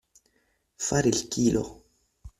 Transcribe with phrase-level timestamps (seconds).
[0.87, 1.83] Fare il chilo.